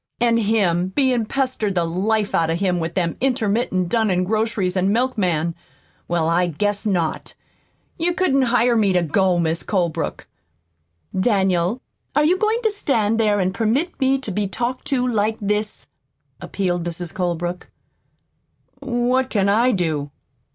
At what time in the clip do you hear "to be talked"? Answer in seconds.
14.17-14.85